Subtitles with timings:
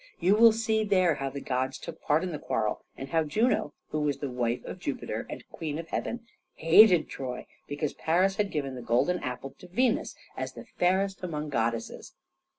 [0.19, 3.71] You will see there how the gods took part in the quarrel, and how Juno,
[3.89, 6.21] who was the wife of Jupiter and queen of heaven,
[6.55, 11.49] hated Troy because Paris had given the golden apple to Venus as the fairest among
[11.49, 12.15] goddesses.